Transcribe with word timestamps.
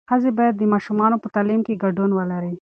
ښځې 0.09 0.31
باید 0.37 0.55
د 0.57 0.63
ماشومانو 0.73 1.21
په 1.23 1.27
تعلیم 1.35 1.61
کې 1.65 1.81
ګډون 1.83 2.11
ولري. 2.13 2.53